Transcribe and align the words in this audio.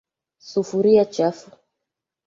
Sufuria 0.51 1.05
chafu. 1.13 1.49